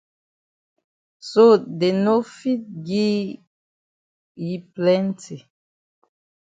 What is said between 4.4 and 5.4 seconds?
yi plenti.